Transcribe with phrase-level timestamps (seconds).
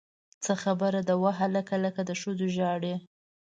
[0.43, 1.75] څه خبره ده وهلکه!
[1.85, 2.95] لکه د ښځو ژاړې!